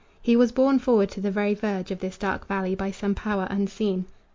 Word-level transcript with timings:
He 0.19 0.35
was 0.35 0.51
borne 0.51 0.79
forward 0.79 1.11
to 1.11 1.21
the 1.21 1.29
very 1.29 1.53
verge 1.53 1.91
Of 1.91 1.99
this 1.99 2.17
dark 2.17 2.47
valley, 2.47 2.73
by 2.73 2.89
some 2.89 3.13
power 3.13 3.45
unseen. 3.51 4.05